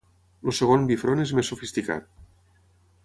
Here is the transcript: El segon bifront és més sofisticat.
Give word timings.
El 0.51 0.55
segon 0.59 0.87
bifront 0.91 1.21
és 1.25 1.33
més 1.41 1.53
sofisticat. 1.53 2.11